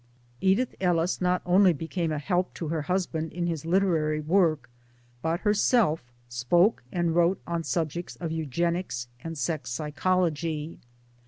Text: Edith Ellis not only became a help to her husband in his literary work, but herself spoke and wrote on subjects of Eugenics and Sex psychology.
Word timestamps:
Edith 0.39 0.73
Ellis 0.81 1.21
not 1.21 1.43
only 1.45 1.73
became 1.73 2.11
a 2.11 2.17
help 2.17 2.55
to 2.55 2.69
her 2.69 2.81
husband 2.81 3.31
in 3.31 3.45
his 3.45 3.67
literary 3.67 4.19
work, 4.19 4.67
but 5.21 5.41
herself 5.41 6.11
spoke 6.27 6.81
and 6.91 7.13
wrote 7.15 7.39
on 7.45 7.63
subjects 7.63 8.15
of 8.15 8.31
Eugenics 8.31 9.09
and 9.23 9.37
Sex 9.37 9.69
psychology. 9.69 10.79